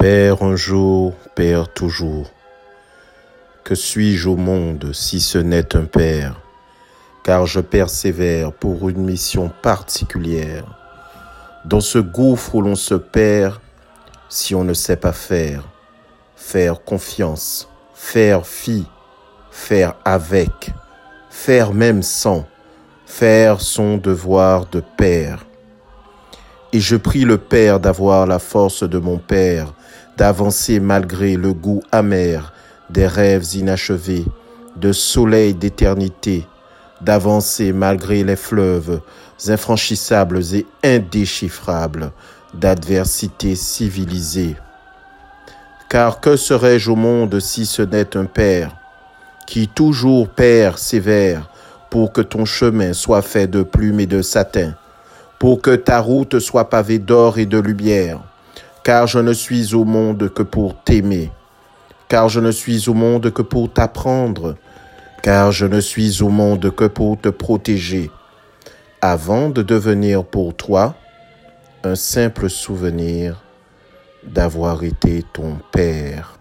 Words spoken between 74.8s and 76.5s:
été ton Père.